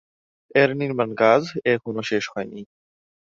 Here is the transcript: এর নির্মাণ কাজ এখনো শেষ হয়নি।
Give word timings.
এর 0.55 0.69
নির্মাণ 0.75 1.09
কাজ 1.15 1.41
এখনো 1.65 2.01
শেষ 2.01 2.23
হয়নি। 2.33 2.61